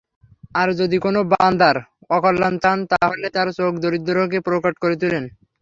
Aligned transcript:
আর 0.55 0.67
যদি 0.79 0.97
কোন 0.97 1.15
বান্দার 1.31 1.75
অকল্যাণ 2.09 2.55
চান 2.63 2.77
তাহলে 2.91 3.27
তার 3.35 3.47
চোখ 3.57 3.73
দারিদ্রকে 3.83 4.39
প্রকট 4.47 4.75
করে 4.83 4.95
তুলেন। 5.01 5.23